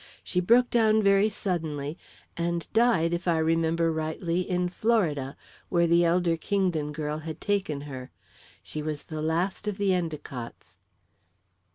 She 0.23 0.39
broke 0.39 0.71
down 0.71 1.03
very 1.03 1.29
suddenly, 1.29 1.95
and 2.35 2.67
died, 2.73 3.13
if 3.13 3.27
I 3.27 3.37
remember 3.37 3.91
rightly, 3.91 4.39
in 4.41 4.67
Florida, 4.67 5.37
where 5.69 5.85
the 5.85 6.03
elder 6.03 6.37
Kingdon 6.37 6.91
girl 6.91 7.19
had 7.19 7.39
taken 7.39 7.81
her. 7.81 8.09
She 8.63 8.81
was 8.81 9.03
the 9.03 9.21
last 9.21 9.67
of 9.67 9.77
the 9.77 9.89
Endicotts." 9.93 10.79